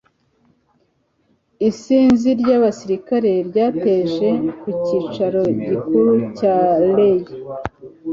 Isinzi 1.69 2.29
ry'abasirikare 2.41 3.31
ryategereje 3.49 4.27
ku 4.61 4.67
cyicaro 4.85 5.41
gikuru 5.67 6.13
cya 6.37 6.55
Lee. 6.95 7.25